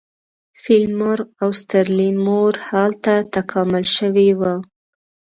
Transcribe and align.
فیل 0.61 0.87
مرغ 0.99 1.27
او 1.43 1.49
ستر 1.61 1.85
لیمور 1.97 2.53
هلته 2.69 3.13
تکامل 3.35 3.85
شوي 3.95 4.29
وو. 4.39 4.55